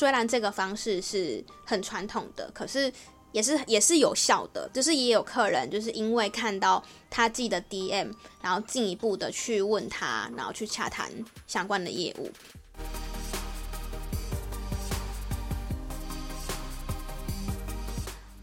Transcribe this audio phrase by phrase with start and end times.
[0.00, 2.90] 虽然这个方式是很传统的，可是
[3.32, 4.66] 也是也是有效的。
[4.72, 8.10] 就是也有客人就是因为看到他寄的 DM，
[8.40, 11.12] 然后进一步的去问他，然后去洽谈
[11.46, 12.30] 相关的业务。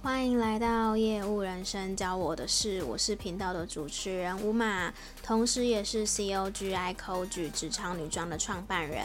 [0.08, 9.04] 欢迎来到业务人生教我的事，我是频道的主持人吴马，同时也是 COG ICOG 职场女装的创办人。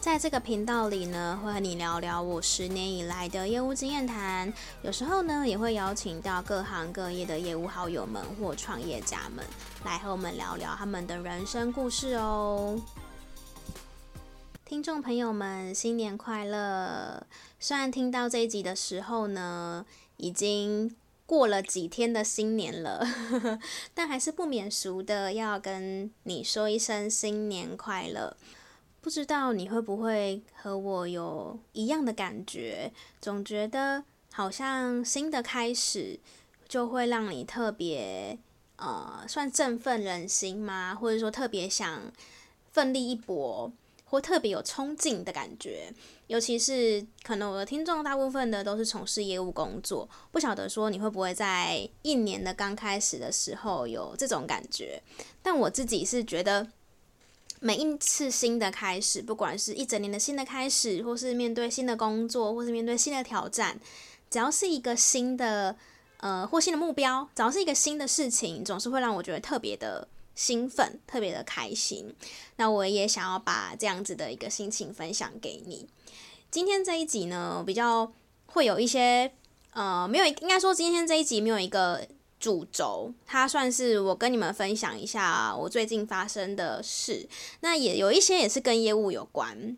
[0.00, 9.46] 在这个频道里呢，会和你聊聊我十年以来的业务经验谈，有时候呢，也会邀请到各行各业的业务好友们或创业家们
[9.84, 12.76] 来和我们聊聊他们的人生故事哦。
[14.64, 17.24] 听众朋友们，新年快乐！
[17.60, 19.84] 虽然听到这一集的时候呢，
[20.20, 20.94] 已经
[21.26, 23.06] 过了几天的新年了，
[23.94, 28.36] 但还是不免俗的要跟你说一声新年快乐。
[29.00, 36.20] 不知道你会不会和我有一样的感觉，总觉得好像新的开始
[36.68, 38.38] 就会让你特别
[38.76, 40.94] 呃，算振奋人心吗？
[40.94, 42.12] 或者说特别想
[42.72, 43.72] 奋力一搏。
[44.10, 45.92] 或特别有冲劲的感觉，
[46.26, 55.00] 尤其是可能我的听众大部分的都是从事业务工作，不晓得说你会不会在一年的刚开始的时候有这种感觉？
[55.40, 56.66] 但我自己是觉得，
[57.60, 63.78] 每一次新的开始，不管是一整年的新的开始，或是面对新的工作，或是面对新的挑战，
[64.28, 65.76] 只要是一个新的
[66.16, 70.08] 呃或新的目标，只要是一个新的事情，总是会让我觉得特别的。
[70.40, 72.16] 兴奋，特别的开心。
[72.56, 75.86] 那我也想要把这样子的一个心情分享给你。
[76.50, 78.10] 今天这一集呢，比较
[78.46, 79.30] 会有一些
[79.74, 87.28] 呃，没有，应该说今天这一集没有一个主轴，它算是我跟你们分享一下我最近发生的事。
[87.60, 89.76] 那也有一些也是跟业务有关，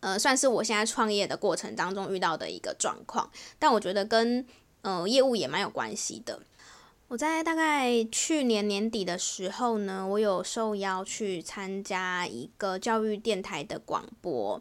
[0.00, 3.30] 呃，算是我现在创业的过程当中遇到的一个状况。
[3.58, 4.46] 但我觉得跟
[4.82, 6.42] 呃业务也蛮有关系的。
[7.12, 14.58] 我在大概去年年底的时候呢，我有受邀去参加一个教育电台的广播。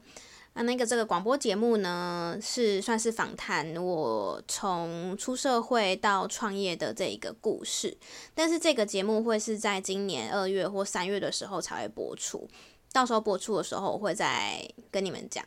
[0.55, 7.97] 那那个这个广播节目呢，是算是访谈我从出社会到创业的这一个故事。
[8.35, 12.49] 但是这个节目会是在今年二月或三月的时候才会播出，
[12.91, 15.41] 到时候播出的时候我会再跟你们讲。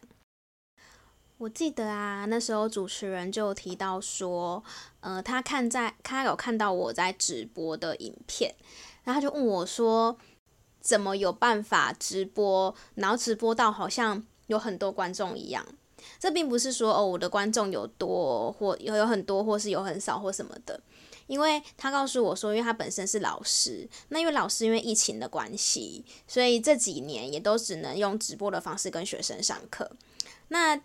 [1.36, 4.62] 我记得啊，那时候主持人就提到说，
[5.00, 8.54] 呃，他看在他有看到我在直播的影片，
[9.02, 10.16] 然后他就问我说，
[10.80, 15.66] 怎么有办法直播，然后直播到好像有很多观众一样？
[16.20, 20.80] 这并不是说哦，我的观众有多或有有很多，或是有很少或什么的，
[21.26, 29.90] 因为他告诉我说，因为他本身是老师，那因为老师因为疫情的关系，所以这几年也都只能用直播的方式跟学生上课，
[30.48, 30.80] 那。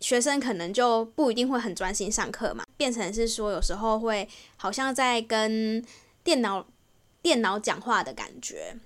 [0.00, 5.84] 学生可能就不一定会很专心上课嘛，变成是说有时候会好像在跟
[6.22, 6.64] 电脑
[7.20, 8.76] 电脑讲话的感觉，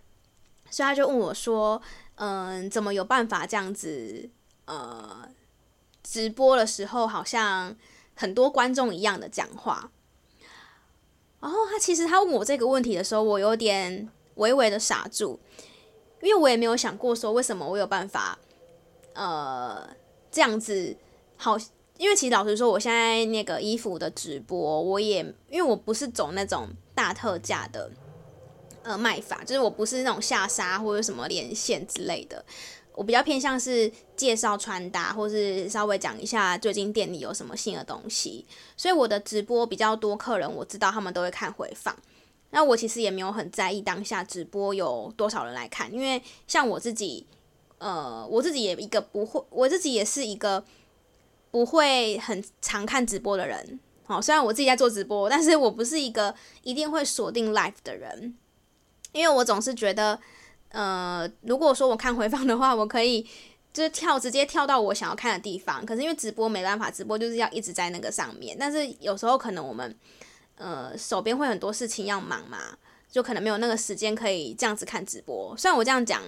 [0.71, 1.83] 所以他就问我说
[2.17, 4.31] ：“嗯，怎么有办法这样子？
[4.65, 5.29] 呃，
[6.03, 7.77] 直播的时候好像
[8.15, 9.91] 很多观众一样的讲话。”
[11.41, 15.39] 然后他其实他问我这个问题的时候，我有点微微的傻住，
[16.23, 18.39] 因为我也没有想过说为什么我有办法，
[19.13, 19.87] 呃。
[20.35, 20.97] 这样子
[21.43, 21.59] 好，
[21.99, 25.19] 因为其实老实说，我现在那个衣服的直播，我也
[25.51, 27.91] 因为我不是走那种大特价的
[28.85, 32.45] 呃卖法，就是我不是那种下杀或者什么连线之类的，
[32.95, 41.93] 我比较偏向是介绍穿搭，或是稍微讲一下最近店里有什么新的东西，所以我的直播比较多客人，我知道他们都会看回放。
[42.51, 47.27] 那我其实也没有很在意当下直播有多少人来看，因为像我自己。
[47.79, 50.63] 呃，我自己也一个不会，我自己也是一个
[51.53, 53.79] 不会很常看直播的人。
[54.07, 58.37] 哦，虽然我自己在做直播，但是我不是一个一定会锁定 live 的人，
[59.13, 60.19] 因为我总是觉得，
[60.71, 63.23] 呃，如果说我看回放的话，我可以
[63.73, 65.87] 就是跳直接跳到我想要看的地方。
[65.87, 68.57] 可是因为直播没办法，直播就是要一直在那个上面。
[68.59, 69.97] 但是有时候可能我们
[70.57, 72.59] 呃手边会很多事情要忙嘛，
[73.11, 75.57] 就可能没有那个时间可以这样子看直播。
[75.57, 76.23] 虽然我这样讲，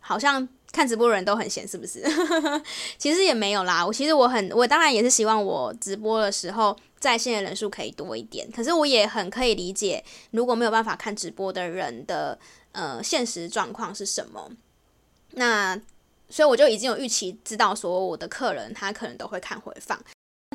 [0.00, 0.48] 好像。
[0.72, 2.04] 看直播的人都很闲，是不是？
[2.98, 3.84] 其实也没有啦。
[3.84, 8.50] 我其实我很，我当然也是希望我直播的时候在线的人数可以多一点。
[8.50, 12.38] 可是我也很可以理解，如果没有办法看直播的人的
[12.72, 14.50] 呃现实状况是什么。
[15.32, 15.80] 那
[16.28, 19.98] 所以我就已经有预期知道说我的客人他可能都会看回放。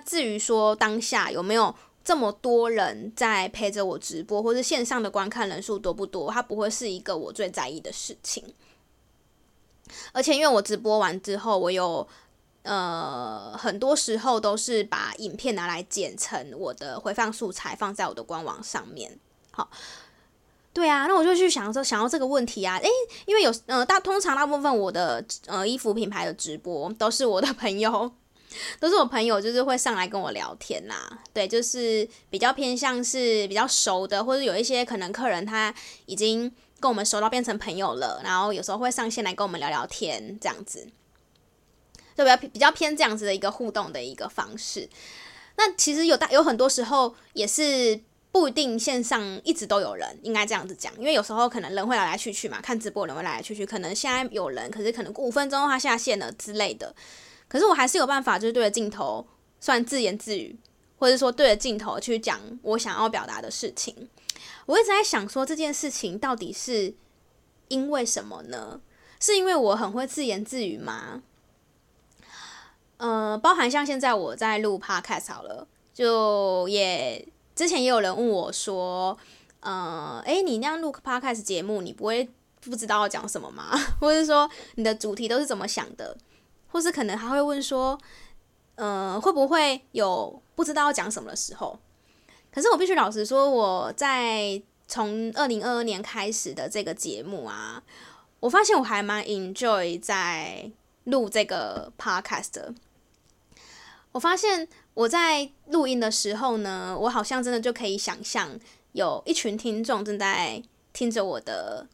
[0.06, 1.74] 至于说当下有没有
[2.04, 8.44] 这么多人在陪着我直播，或是线上的观看人数多不多，它不会是一个我最在意的事情。
[10.12, 12.08] 而且因为我直播完之后，我有
[12.64, 19.20] 呃很多时候都是把影片拿来剪成我的回放素材，放在我的官网上面。
[19.52, 19.70] 好，
[20.74, 22.90] 对啊，那我就去想说，想到这个问题啊，诶，
[23.26, 28.12] 因为有呃大通常大部分我的呃衣服品牌的直播都是我的朋友，
[28.80, 31.20] 都是我朋友，就是会上来跟我聊天啦。
[31.34, 35.74] 对，就是比较偏向是比较熟的，或者有一些可能客人他
[36.06, 40.88] 已经跟我们熟到变成朋友了，然后有时候会上线来跟我们聊聊天，这样子。
[42.16, 44.88] 就比较比较偏这样子的一个互动的一个方式，
[45.56, 48.00] 那其实有大有很多时候也是
[48.32, 56.94] 不一定线上一直都有人，应该这样子讲，因为有时候可能人会来来去去嘛，看直播人会来来去去，可能现在有人，可是可能五分钟他下线了之类的，
[57.54, 59.28] 可是我还是有办法，就是对着镜头
[59.60, 60.58] 算自言自语，
[60.98, 64.10] 或者说对着镜头去讲我想要表达的事情。
[64.66, 66.96] 我一直在想说这件事情到底是
[67.68, 68.82] 因为什么呢？
[69.20, 71.22] 是因为我很会自言自语吗？
[72.98, 77.24] 呃，包含像现在我在录 podcast 好了，就也
[77.56, 79.16] 之前也有人问我说，
[79.60, 82.28] 呃，诶，你那样录 podcast 节目，你不会
[82.62, 83.70] 不知道要讲什么吗？
[84.02, 86.18] 或者说你的主题都是怎么想的？
[86.74, 87.96] 或是可能还会问说，
[88.74, 91.78] 呃，会不会有不知道要讲什么的时候？
[92.52, 97.84] 可是我必须老实说，我在从二零二二年开始的这个节目啊，
[98.40, 100.72] 我发现我还蛮 enjoy 在
[101.04, 102.74] 录这个 podcast 的。
[104.12, 108.60] 我发现我在录音的时候呢，我好像真的就可以想象
[108.94, 111.88] 有一群听众正在听着我的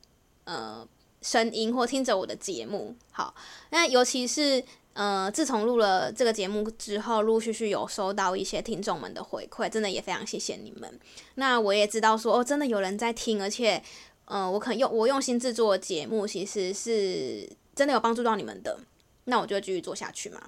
[0.46, 0.88] 呃
[1.22, 2.96] 声音，或听着我的节目。
[3.12, 3.34] 好，
[3.72, 4.64] 那尤其是
[4.94, 11.00] 呃，自从录了这个节目之后，陆陆续续有收到一些听众们的回馈，真的也非常谢谢你们。
[11.36, 13.82] 那我也知道说，哦，真的有人在听，而且
[14.26, 18.80] 呃，我可能用我用心制作节目，其实是真的有帮助到你们的。
[19.26, 20.42] 那我就继续做下去嘛。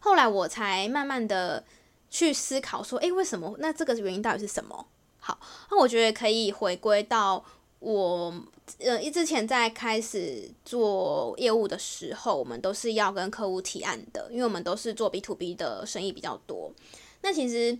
[0.00, 1.64] 后来我才慢慢的
[2.08, 3.56] 去思考说，诶，为什么？
[3.58, 4.86] 那这个原因到底是什么？
[5.18, 5.38] 好，
[5.70, 7.44] 那我觉得可以回归到
[7.80, 8.32] 我，
[8.78, 16.72] 呃，一之前在开始做业务的时候，我们都是要跟客户提案的，因为我们都是做 B to B 的生意比较多。
[17.22, 17.78] 那其实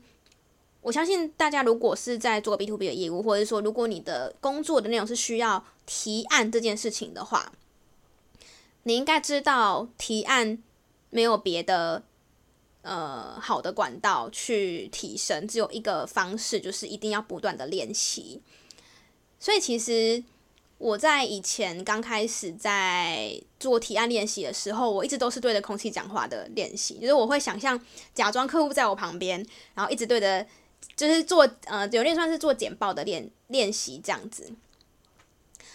[0.81, 7.53] 我相信大家如果是在做 B to B 的业务，或者说如果你的工作的内容是需要提案这件事情的话，
[8.83, 10.63] 你应该知道提案
[11.11, 12.03] 没有别的。
[12.83, 18.41] 呃，好的管道去提升，只有一个方式，就是一定要不断的练习。
[19.39, 20.23] 所以其实
[20.79, 27.79] 我在以前刚开始在做提案练习的时候，我一直都是对着空气讲话的练习，就是我会想象
[28.15, 29.45] 假装客户在我旁边，
[29.75, 30.47] 然后一直对着，
[30.97, 34.53] 就是做呃，有点算是做简报的练练习这样子。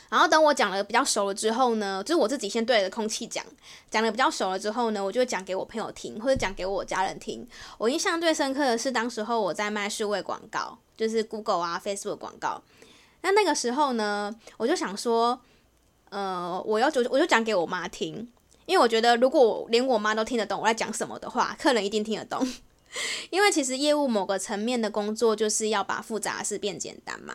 [0.09, 3.43] 然后等我讲了比较熟了之后呢，就是我自己先对着空气讲，
[3.89, 7.45] 讲了比较熟了之后呢，我就讲给我朋友听，或者讲给我家人听。
[7.77, 12.61] 我印象最深刻的是，当时候我在卖数位广告，就是 Google 啊、Facebook 广告。
[13.23, 15.41] 那那个时候呢，我就想说，
[16.09, 18.31] 呃，我要就我就讲给我妈听，
[18.67, 22.47] 因为我觉得如果连我妈都听得懂我在讲什么的话，客人一定听得懂。
[23.31, 27.33] 因为其实业务某个层面的工作就是要把复杂的事变简单嘛。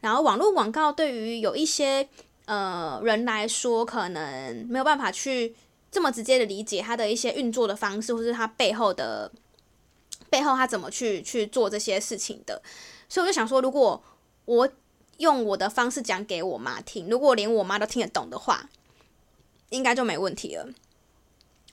[0.00, 2.06] 然后网络广告对于有一些
[2.44, 5.56] 呃人来说，可能没有办法去
[5.90, 9.32] 这么直接的理解它的一些运作的方式，或是它背后的
[10.28, 12.60] 背后它怎么去去做这些事情的。
[13.08, 14.02] 所以我就想说，如果
[14.44, 14.68] 我
[15.18, 18.68] 用我的方式讲给我妈听，如果连我妈都听得懂的话，
[19.68, 20.68] 应该就没问题了。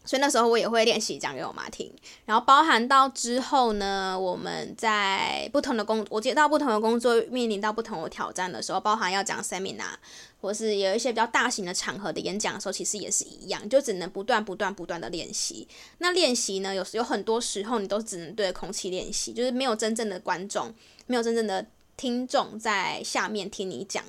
[0.08, 1.92] 所以那时候我也会练习讲给我妈听，
[2.26, 9.96] 然后包含到之后呢，我们在不同的工，我接到不同的工作，面临到不同的挑战的时候，包含要讲 seminar，
[10.40, 15.68] 或是有一些比较大型的场合的演讲的时候，其实也是一样，就只能不断不断不断的练习。
[15.98, 20.72] 那练习呢，有时有很多时候你都只能对空气练习，就是没有真正的观众，
[21.08, 21.66] 没有真正的
[21.98, 24.04] 听众在下面听你讲。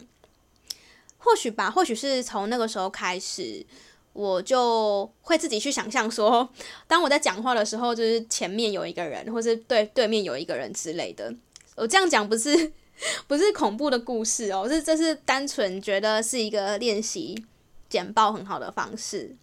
[1.18, 3.64] 或许吧，或许是从那个时候开始。
[4.12, 6.48] 我就会自己去想象说，
[6.88, 11.30] 当我在讲话的时候，就是前面有一个人，或是对对面有一个人之类的。
[11.74, 12.72] 我这样讲不是
[13.28, 17.44] 不是恐怖的故事哦，是这是单纯觉得是一个练习
[17.90, 19.36] 简报很好的方式。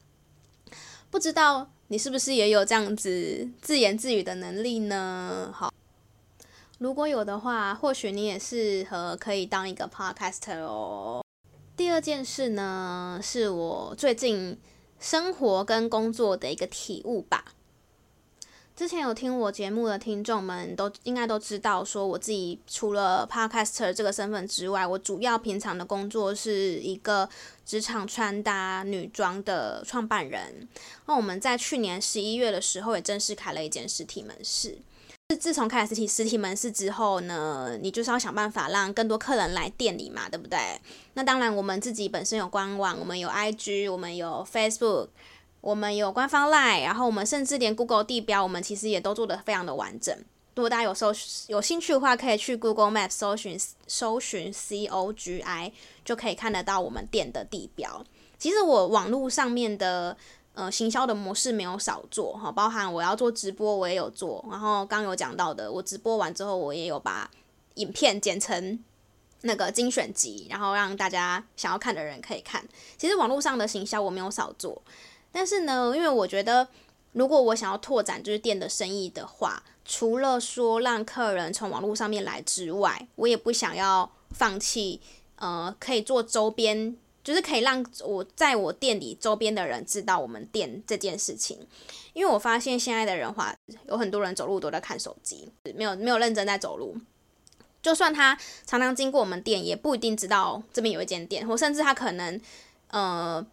[1.12, 5.52] 不知道你是不是也有这样子自言自语的能力呢？
[5.54, 5.72] 好，
[6.84, 11.24] 如果有的话，或许你也适合可以当一个 podcaster 哦。
[11.78, 14.60] 第二件事呢，是我最近
[15.00, 17.54] 生活跟工作的一个体悟吧。
[18.76, 27.30] 之前有听我节目的听众们都应该都知道，说我自己除了 Podcaster 这个身份之外，我主要平常的工作是一个
[27.66, 30.68] 职场穿搭女装的创办人。
[31.06, 34.80] 那我们在去年十一月的时候也正式开了一间实体门市。
[35.40, 40.58] 自从开了实体实体门市之后呢，你就是要想办法让更多客人来店里嘛，对不对？
[41.16, 45.10] 那当然，我们自己本身有官网，我们有 IG，我们有 Facebook。
[45.62, 50.14] 我们有官方 LINE，然后我们甚至连 Google 地标，我们其实也都做得非常的完整。
[50.56, 51.14] 如果大家有搜
[51.48, 55.72] 有兴趣的话，可以去 Google Map 搜寻搜寻 C O G I，
[56.04, 58.06] 就可以看得到我们店的地标。
[58.38, 60.18] 其实我网络上面的
[60.54, 64.44] 呃行销的模式没有少做哈，包含我要做直播，我也有做。
[64.50, 67.30] 然后刚有讲到的，我直播完之后，我也有把
[67.76, 68.84] 影片剪成
[69.42, 72.64] 那个精选集，然后让大家想要看的人可以看。
[72.98, 74.82] 其实网络上的行销我没有少做。
[75.32, 76.68] 但是呢，因为我觉得，
[77.14, 85.02] 如果我想要拓展就是店的生意的话，除了说让客人从网络上面来之外，我也不想要放弃，
[85.38, 91.58] 呃，可以做周边，就是可以让我在我店里周边的人知道我们店这件事情。
[92.14, 93.56] 因为我发现现在的人话，
[93.88, 96.96] 有很多人走路都在看手机，没有没有认真在走路。
[97.82, 102.40] 就算他常常经过我们店，也不一定知道这边有一间店，或甚至他可能，
[102.90, 103.46] 呃。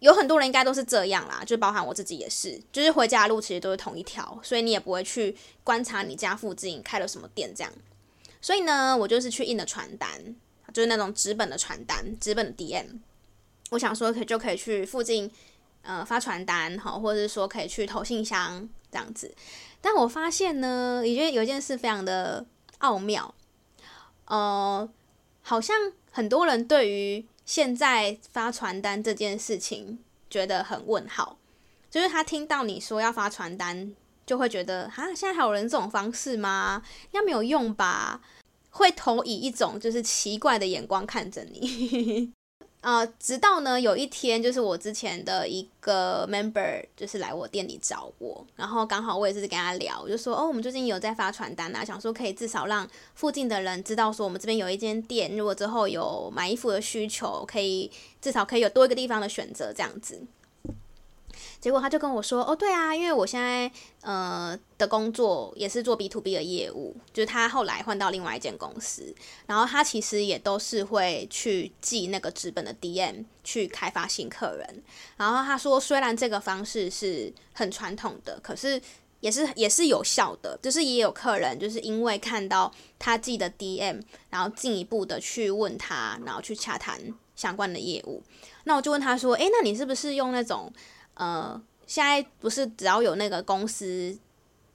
[0.00, 7.72] 有很多人应该都是这样啦，就包含我自己也是，就是回家的路其实都是同一条，所以你也不会去观察你家附近开了什么店这样。
[8.42, 10.36] 所以呢，我就是去印的传单，
[10.70, 12.98] 就是那种纸本的传单，纸本的 DM。
[13.70, 15.30] 我想说可就可以去附近
[15.82, 19.34] 呃发传单哈，或者是说可以去投信箱这样子。
[19.80, 22.44] 但我发现呢，我觉得有一件事非常的
[22.78, 23.34] 奥妙，
[24.26, 24.88] 呃，
[25.42, 25.76] 好像
[26.10, 31.38] 很多人对于现在发传单这件事情觉得很问号，
[31.90, 33.94] 就是他听到你说要发传单，
[34.24, 36.82] 就会觉得啊，现在还有人这种方式吗？
[37.12, 38.20] 应该没有用吧？
[38.70, 42.32] 会投以一种就是奇怪的眼光看着你。
[42.86, 57.90] 呃，直到呢有一天，就是我之前的一个 member 就是来我店里找我，然后刚好我也是跟他聊，我就说哦，我们最近有在发传单啊，想说可以至少让附近的人知道说我们这边有一间店，如果之后有买衣服的需求，可以
[58.22, 60.22] 至少可以有多一个地方的选择这样子。
[61.60, 63.70] 结果他就跟我说：“哦，对啊，因为我现在
[64.02, 69.14] 呃的工作也是做 B to B 的业务，就是他后来换到另外一间公司，
[69.46, 74.82] 然后他其实也都是会去寄那个纸本的 DM 去开发新客人。
[75.16, 78.80] 然后他说，虽然这个方式是很传统的，可是
[79.20, 87.00] 也是也是有效的，就是也有客人就是因为看到他寄的 DM，然后进一步的去问他，然后去洽谈
[87.34, 88.22] 相关的业务。
[88.64, 90.72] 那我就问他说：，诶，那你是不是用那种？”
[91.16, 94.16] 呃，现在不是只要有那个公司，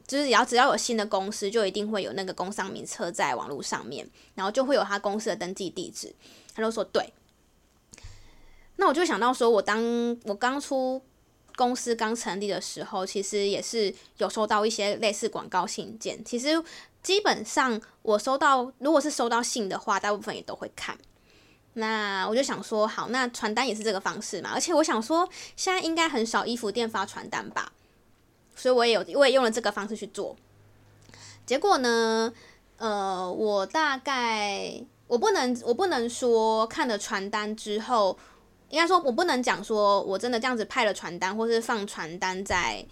[0.06, 6.14] 就是只要只要有新的公司，就一定会有那个工商名册在网络上面，然后就会有他公司的登记地址。
[6.54, 7.14] 他就说对，
[8.76, 9.82] 那我就想到说，我当
[10.26, 11.02] 我刚出
[11.56, 16.24] 公司刚成立的时候，其实也是有收到一些类似广告信件。
[16.26, 16.62] 其实
[17.04, 20.98] 基本上我收到，如果是收到信的话，大部分也都会看。
[21.74, 27.72] 那我就想说，好，那传单也是这个方式嘛，而且我想说，现在应该很少衣服店发传单吧，
[28.56, 30.36] 所以我也有，我也用了这个方式去做。
[31.46, 32.34] 结果呢，
[32.76, 38.18] 呃，我大概我不能，我不能说看了传单之后，
[38.70, 42.86] 应该说我不能讲说我真的这样子派了传单，或是放传单在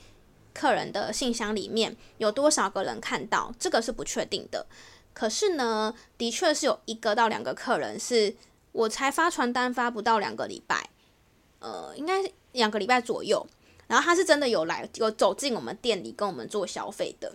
[0.54, 4.66] 客人的信箱里面有多少个人看到，这个是不确定的。
[5.14, 8.38] 可是呢，的确是有一个到两个客人是。
[8.72, 10.90] 我才发传单发不到两个礼拜，
[11.60, 13.46] 呃，应该两个礼拜左右。
[13.88, 17.34] 然后他是真的有来，有走进我们店里跟我们做消费的。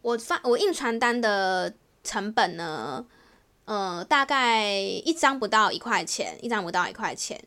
[0.00, 3.04] 我发我印传单的成本呢，
[3.66, 7.38] 呃，大概一张不到一块钱，一张不到一块钱。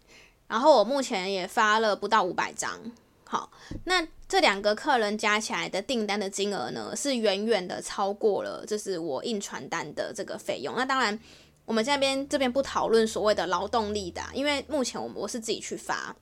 [0.48, 2.80] 然后我目前也发了不到五百张。
[3.26, 3.52] 好，
[3.86, 10.76] 那这两个客人加起来的订单的金额呢，是远远的超过了，就是我印传单的这个费用。
[10.76, 11.20] 那当然。
[11.70, 16.16] 我们这边这边不讨论所谓的劳动力的，因为目前我我是自己去发。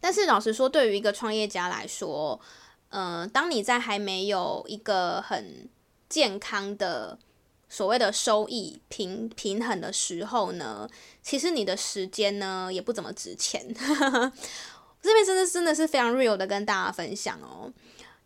[0.00, 2.40] 但是老实说，对于一个创业家来说，
[2.88, 5.68] 呃，当你在还没有一个很
[6.08, 7.16] 健康的
[7.68, 10.90] 所谓的收益平平衡的时候呢，
[11.22, 13.64] 其实你的时间呢也不怎么值钱。
[15.00, 17.72] 这边真的真的是非常 real 的跟大家分享哦。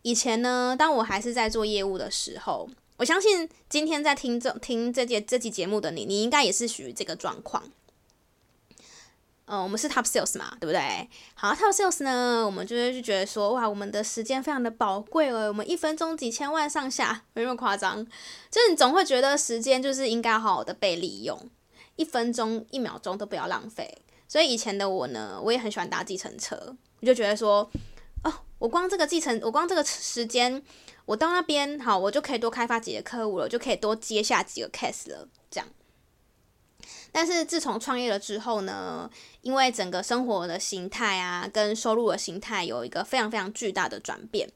[0.01, 2.67] 以前呢，当我还是在做业务的时候。
[2.97, 7.63] 我相信今天在听这听这节这期节目的你，你应该也是属于这个状况。
[9.45, 11.07] 呃，我们是 top sales 嘛，对不对？
[11.35, 18.03] 好，top sales 呢，我们就会就觉得说，哇，我们的时间非常的宝贵哦，我们一分钟几千万上下，没那么夸张。
[18.49, 21.39] 就是你总会觉得时间就是应该好好的被利用，
[21.97, 24.01] 一分钟一秒钟都不要浪费。
[24.27, 27.69] 所以以前的我呢，我也很喜欢搭计程车，我就觉得说，
[28.23, 30.63] 哦，我光这个计程，我光这个时间，
[31.05, 35.67] 我到那边好，我就可以多开发几个客户了，就可以多接下几个 case 了，这样。
[37.11, 39.09] 但是自从创业了之后呢，
[39.41, 44.51] 因为整个生活的形态啊，跟收入的形态有一个非常非常巨大的转变，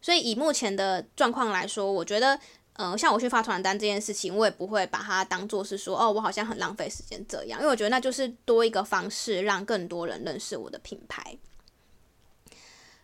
[0.00, 2.38] 所以以目前的状况来说，我觉得，
[2.74, 11.36] 呃，像我去发传单这件事情，我也不会把它当做是说，哦，我好像很浪费时间这样，因为我觉得那就是多一个方式，让更多人认识我的品牌。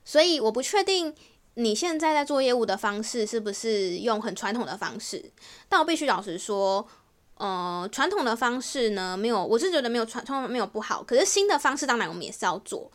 [0.04, 1.14] 所以我不确定
[1.54, 5.30] 你现在在做业务的方式是不是用很传统的方式，
[5.68, 6.88] 但我必须老实说。
[7.34, 12.88] 呃，传统的方式呢，没有，我是觉得没有传统没有不好，可是新的方式当然我们也是要做，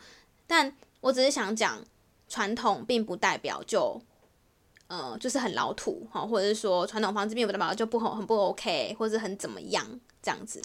[0.46, 1.84] 但我只是想讲，
[2.30, 4.00] 传统并不代表就，
[4.86, 9.84] 呃，就是很老土哈，或者是说传统方式并不代表就不好，很不 OK，或者很怎么样
[10.22, 10.62] 这样子，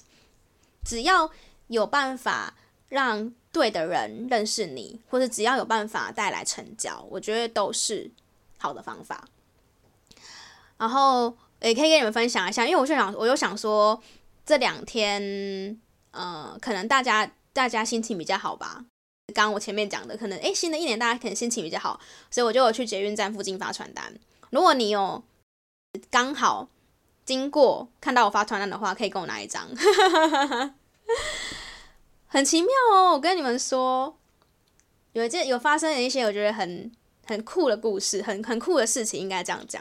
[0.86, 1.30] 只要
[1.68, 2.56] 有办法
[2.94, 8.10] 让对的人认识你，或者只要有办法带来成交，我觉得都是
[8.58, 9.28] 好的方法，
[10.78, 11.36] 然后。
[11.64, 13.98] 也可以跟你们分享一下，因为我就想，我又想说，
[14.46, 15.80] 这两天，
[16.12, 18.84] 呃，可能大家大家心情比较好吧。
[19.34, 24.14] 刚刚我前面讲的，可能诶，新的一年大家可能心情比较好，所以我就有去捷运站附近发传单。
[24.50, 25.24] 如果你有
[26.12, 26.68] 刚好
[27.24, 29.66] 经过看到我发传单的话，可以跟我拿一张。
[32.34, 34.18] 很奇妙哦，我跟你们说，
[35.12, 36.92] 有一件有发生了一些我觉得很
[37.28, 39.80] 很酷的故事，很很酷的事情，应该这样讲。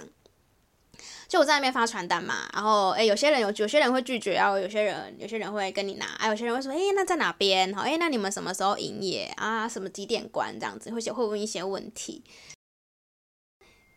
[1.26, 7.72] 就我在那边发传单嘛，然后诶，有些人有有些人会拒绝，然后有些人有些人会跟你拿，哎，有些人会说，诶，那在哪边？
[7.72, 9.66] 好，诶，那你们什么时候营业啊？
[9.66, 10.54] 什么几点关？
[10.60, 12.22] 这样子会写会问一些问题，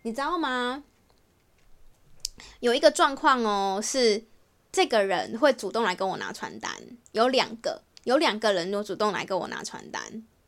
[0.04, 0.86] 你知道吗？
[2.62, 4.24] 有一个状况哦，是
[4.72, 6.72] 这个人会主动来跟我拿传单，
[7.12, 10.02] 有两个，有两个人有主动来跟我拿传单，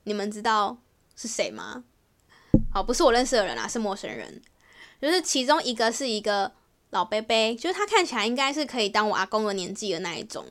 [0.05, 0.77] 你们知道
[1.15, 1.83] 是谁吗？
[2.71, 4.41] 好，不是我认识的人啊，是陌生人，
[5.01, 6.53] 就是其中一个是一个。
[6.91, 10.45] 老伯伯，就是他看起来应该是可以当我阿公的年纪的那一种，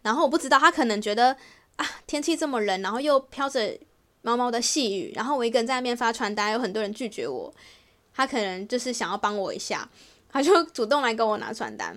[0.00, 1.36] 然后我不知道他可能觉得
[1.76, 3.78] 啊，天气这么冷，然后又飘着
[4.22, 7.54] 毛毛的细雨，然后我一个人在那边发传单，有很多人拒绝我，
[8.14, 9.86] 他可能就是想要帮我一下，
[10.30, 11.94] 他就主动来跟我拿传单，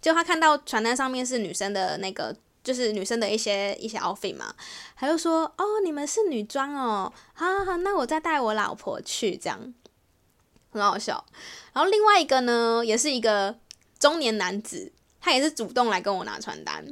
[0.00, 2.34] 就他看到传单上面是女生的那个，
[2.68, 4.54] 就是女生的一些一些 outfit 嘛，
[4.94, 9.72] 他就说哦，你们是女装哦，好好好，那我再带我老婆去这样。
[10.70, 11.24] 很好笑，
[11.72, 13.58] 然后另外一个呢，也是一个
[13.98, 16.84] 中年男子，他也是主动来跟我拿传单，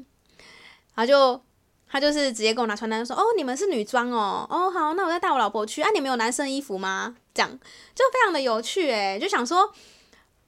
[0.95, 1.39] 他就
[1.87, 7.51] 他就是直接跟我拿传单，说：“哦，你们是女装哦，哦好，那我再带我老婆去啊，你们有男生衣服吗？”这样
[7.95, 9.71] 就非常的有趣诶，就想说，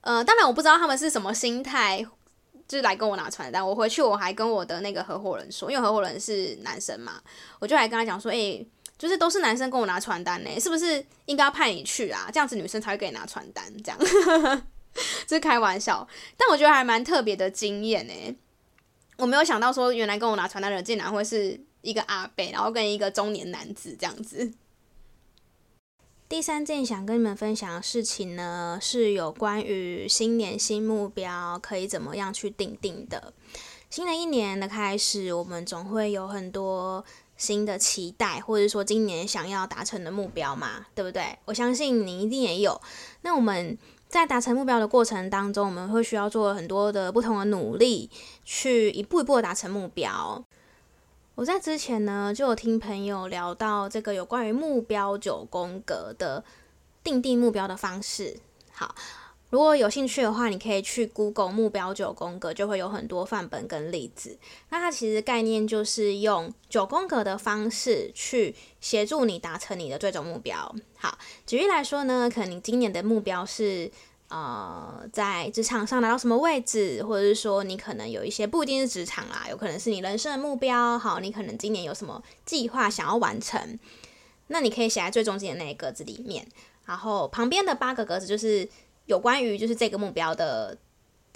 [0.01, 2.05] 呃，当然我不知道他们是什么心态，
[2.69, 3.67] 就是来跟我拿传单。
[3.67, 7.21] 我回去我还跟我的那个合伙人说，因为合伙人是男生嘛，
[7.59, 8.65] 我就还跟他讲说：“诶。”
[8.99, 12.29] 就是都是男生跟我拿传单呢，是不是应该要派你去啊？
[12.33, 13.99] 这样子女生才会给你拿传单，这样，
[15.25, 16.05] 这是开玩笑。
[16.37, 18.37] 但我觉得还蛮特别的经验呢。
[19.17, 24.53] 我没有想到说，原来跟我拿传单的竟然会是一个阿伯，然后跟一个中年男子这样子。
[26.29, 33.33] 第三件想跟你们分享的事情呢，是有关于新年新目标可以怎么样去定定的。
[33.89, 37.05] 新的一年的开始，我们总会有很多。
[37.39, 41.39] 新的期待，或者说今年想要达成的目标嘛，对不对？
[41.45, 42.81] 我相信你一定也有。
[43.21, 48.11] 那我们在达成目标的过程当中，我们会需要做很多的不同的努力，
[48.45, 50.45] 去一步一步的达成目标。
[51.39, 56.43] 我在之前呢，就有听朋友聊到这个有关于目标九宫格的
[57.05, 58.41] 定定目标的方式。
[58.73, 58.93] 好。
[59.51, 64.37] 如果有兴趣的话，你可以去 Google 目标九宫格，就会有很多范本跟例子。
[64.69, 70.75] 那它其实概念就是用九宫格的方式去协助你达成你的最终目标。
[70.99, 73.91] 好，举例来说呢，可能你今年的目标是
[74.29, 80.99] 呃在职场上拿到什么位置，或者是说你可能有一些不一定是职场啦，有可能是你人生的目标。
[80.99, 83.79] 好，你可能今年有什么计划想要完成，
[84.49, 86.47] 那你可以写在最中间的那个格子里面，
[86.87, 88.69] 然后旁边的八个格子就是。
[89.09, 90.77] 有关于就是这个目标的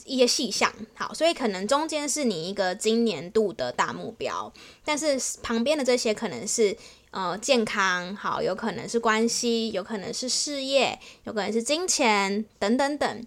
[0.04, 4.52] 一些细项，好，所以可能中间是你一个今年度的大目标，
[4.84, 6.76] 但是旁边的这些可能是
[7.12, 13.26] 呃健康，好，有可能是关系，有可能是事业，有可能是金钱等等等。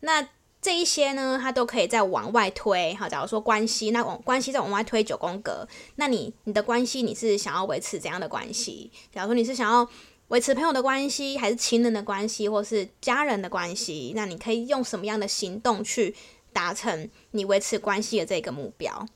[0.00, 0.28] 那
[0.60, 2.94] 这一些呢，它都可以再往外推。
[2.94, 5.66] 好，假如说关系，那往关系再往外推九宫格，
[5.96, 8.90] 那你你的关系你是想要维持怎样的关系？
[9.12, 9.88] 假如说你是想要
[10.28, 14.12] 维持朋友的关系，还是情人的关系，或是家人的关系？
[14.14, 16.14] 那你可以用什么样的行动去
[16.52, 19.06] 达成你维持关系的这个目标？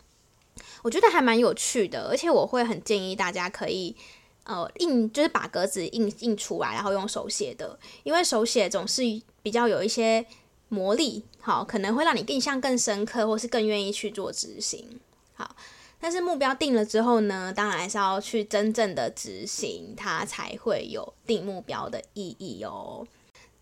[0.87, 3.97] 我觉得还蛮有趣的，而且我会很建议大家可以
[4.45, 9.03] 呃印，就是把格子印印出来，然后用手写的，因为手写总是
[9.43, 10.25] 比较有一些。
[10.69, 14.99] 魔力好，可能会让你印象更深刻，或是更愿意去做执行。
[15.35, 15.55] 好，
[16.01, 23.07] 但是目标定了之后呢，当然是要去真正的执行，它才会有定目标的意义哦。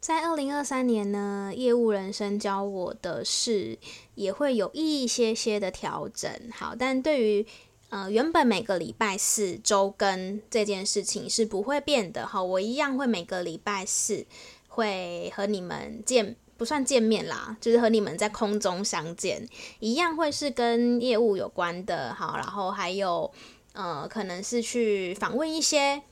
[0.05, 3.79] 在二零二三年呢，业务人生教我的事
[4.17, 6.31] 也会有一些些的调整。
[6.53, 7.47] 好，但对于
[7.89, 12.27] 呃原本每个礼拜四周更这件事情是不会变的。
[12.27, 14.27] 好，我一样会每个礼拜四
[14.69, 16.37] 会和你们见。
[16.59, 19.49] 不算见面啦，就是和你们在空中相见，
[19.81, 23.33] 一样会是跟业务有关的，好，然后还有
[23.73, 26.03] 呃，可能是去访问一些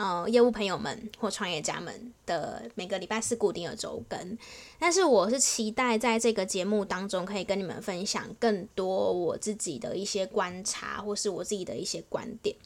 [0.00, 4.38] 呃业务朋友们或创业家们的每个礼拜四固定的周更，
[4.78, 12.56] 但是我是期待在这个节目当中可以跟你们分享更多我自己的一些观察或是我自己的一些观点，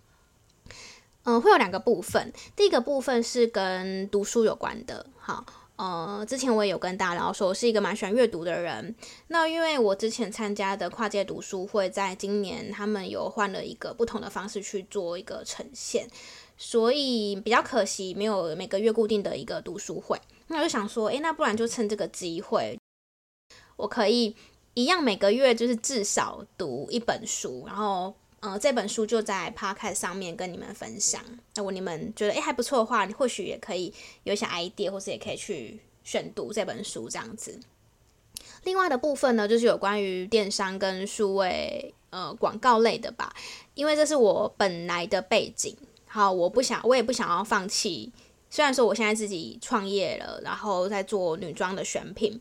[1.25, 5.45] 嗯、会有两个部分，第一个部分是跟读书有关的，好。
[5.77, 8.95] 呃，之前我也有跟大家聊说，我是一个蛮喜欢阅读的人。
[9.27, 16.07] 那因为我之前参加的跨界读书会，在今年他们有换了一个不同的方式去做一个呈现，
[16.57, 20.21] 所以比较可惜没有每个月固定的一个读书会。
[20.49, 22.79] 那我就想说，诶，那不然就趁这个机会，
[23.77, 24.35] 我可以
[24.75, 28.15] 一样每个月就是至少读一本书，然后。
[28.41, 31.19] 呃，这本书就在 p o c a s t 上面跟你们分享。
[31.55, 33.91] 如果你们觉得诶还不错的话，你或许也可以
[34.25, 37.59] 有一些 idea，或是也可以去选读这本书这样子。
[38.65, 43.35] 另外的部分呢，就是有关于电商跟数位呃广告类的吧，
[43.73, 45.75] 因为这是我本来的背景。
[46.15, 48.13] 好，我不想，我也不想要放弃。
[48.49, 52.41] 虽然说我现在自己创业了，然后在做女装的选品。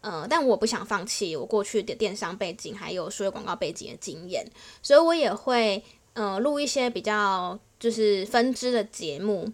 [0.00, 4.50] 呃，但我不想放弃我过去的电商背景，还有数位广告背景的经验，
[4.82, 9.52] 所以我也会呃录一些比较就是分支的节目，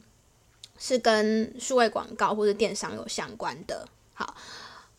[0.78, 3.84] 是跟数位广告或者电商有相关的。
[4.14, 4.32] 好，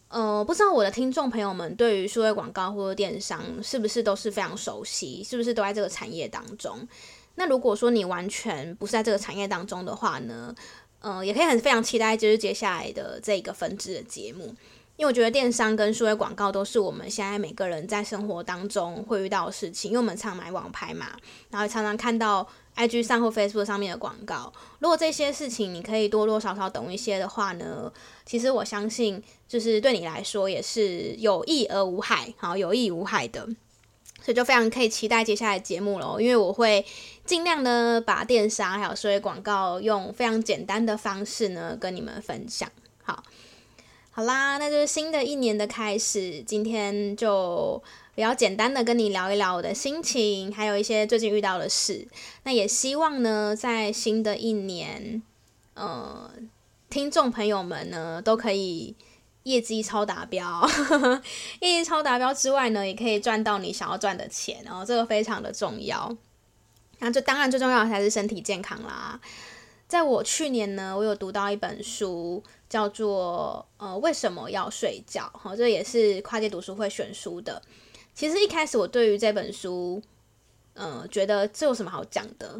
[0.10, 6.86] 呃，不知道我的听众朋友们对于数位广告或者电商是不是都是非常熟悉，是不是都在这个产业当中？
[7.36, 10.54] 那如果说你完全不是在这个产业当中的话呢，
[11.00, 14.56] 呃，也可以很非常期待就是接下来的这个分支的节目。
[14.98, 21.08] 因为我觉得电商跟数位广告都是我们现在每个人在生活当中会遇到的事情，因为我们常买网拍嘛，
[21.50, 24.54] 然后常常看到 IG 上或 Facebook 上面的广告。
[24.78, 27.92] 如果这些事情你可以多多少少懂一些的话呢，
[28.28, 33.48] 其实我相信就是对你来说也是有益而无害，好，有益无害的。
[34.24, 36.86] 所以就非常可以期待接下来节目咯，因为我会
[37.32, 42.70] 尽量呢把电商还有数位广告用非常简单的方式呢跟你们分享，
[43.04, 43.24] 好。
[44.12, 46.42] 好啦，那就是新的一年的开始。
[46.42, 47.82] 今天就
[48.14, 52.06] 比较简单的跟你聊一聊我的心情，还有一些最近遇到的事。
[52.44, 55.24] 那也希望呢，在新的一年，
[55.76, 56.30] 呃，
[56.90, 58.94] 听众朋友们呢都可以
[59.44, 60.70] 业绩超达标，
[61.62, 66.14] 业绩超达标之外呢，也可以赚到你想要赚的钱，然后这个非常的重要。
[67.02, 69.20] 那这当然最重要的还是身体健康啦。
[69.90, 72.42] 在我去年呢，我有读到一本书。
[72.72, 75.30] 叫做呃，为什么要睡觉？
[75.34, 77.62] 好，这也是跨界读书会选书的。
[78.14, 80.02] 其实一开始我对于这本书，
[80.74, 82.58] 呃，觉得这有什么好讲的？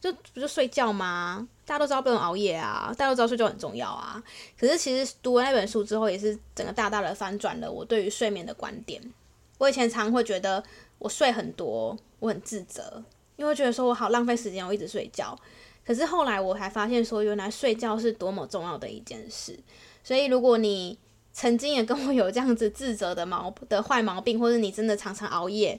[0.00, 1.46] 就不就睡觉吗？
[1.66, 4.22] 大家都知道不能熬夜啊，大家都知道睡觉很重要啊。
[4.58, 9.12] 可是其实读完那本书之后，也是整个大大的翻转了我对于睡眠的观点。
[9.58, 10.64] 我以前常会觉得
[10.98, 13.04] 我睡很多，我很自责，
[13.38, 15.38] 因为觉得说我好浪费时间，我一直睡觉。
[15.86, 19.56] 可是后来我才发现，说原来睡觉是多么重要的一件事。
[20.02, 20.98] 所以如果你
[21.32, 25.78] 曾经也跟我有这样子自责的毛的坏毛病，或者你真的常常熬夜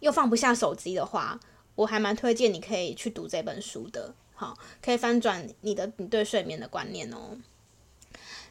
[0.00, 1.40] 又放不下手机的话，
[1.74, 4.14] 我还蛮推荐你可以去读这本书的。
[4.34, 7.38] 好，可以翻转你的你对睡眠的观念哦。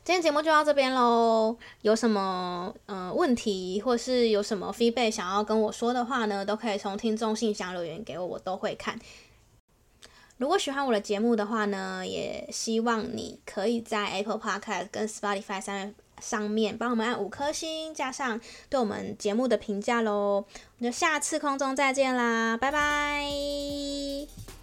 [0.06, 1.58] 今天节目就到这边喽。
[1.82, 9.00] 有什么呃问题，或是有什么 feedback 想要跟我说的话呢，都可以从听众信箱留言给我，我都会看。
[10.38, 18.40] 如果喜欢我的节目的话呢，也希望你可以在 Apple Podcast 跟 Spotify 上面上面帮我们按五颗星，加上
[18.70, 20.46] 对我们节目的评价喽。
[20.46, 20.46] 我
[20.78, 24.55] 们就下次空中再见啦，拜拜。